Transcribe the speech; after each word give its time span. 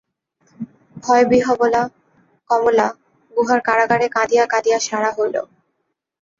ভয়বিহ্বলা 0.97 1.83
কমল 2.49 2.79
গুহার 3.33 3.59
কারাগারে 3.67 4.07
কাঁদিয়া 4.15 4.45
কাঁদিয়া 4.53 4.79
সারা 4.79 5.11
হইল। 5.17 5.35